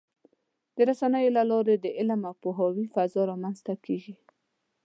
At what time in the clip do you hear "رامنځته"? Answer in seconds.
3.31-3.73